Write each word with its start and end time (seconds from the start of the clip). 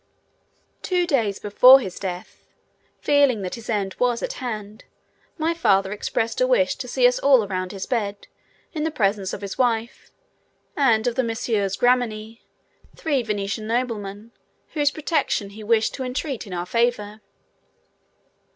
Two 0.81 1.05
days 1.05 1.37
before 1.37 1.79
his 1.79 1.99
death, 1.99 2.47
feeling 3.01 3.43
that 3.43 3.53
his 3.53 3.69
end 3.69 3.95
was 3.99 4.23
at 4.23 4.33
hand, 4.41 4.83
my 5.37 5.53
father 5.53 5.91
expressed 5.91 6.41
a 6.41 6.47
wish 6.47 6.75
to 6.77 6.87
see 6.87 7.05
us 7.05 7.19
all 7.19 7.43
around 7.43 7.71
his 7.71 7.85
bed, 7.85 8.25
in 8.73 8.81
the 8.83 8.89
presence 8.89 9.31
of 9.31 9.41
his 9.41 9.59
wife 9.59 10.09
and 10.75 11.05
of 11.05 11.13
the 11.13 11.23
Messieurs 11.23 11.77
Grimani, 11.77 12.41
three 12.95 13.21
Venetian 13.21 13.67
noblemen 13.67 14.31
whose 14.69 14.89
protection 14.89 15.51
he 15.51 15.63
wished 15.63 15.93
to 15.93 16.03
entreat 16.03 16.47
in 16.47 16.53
our 16.55 16.65
favour. 16.65 17.21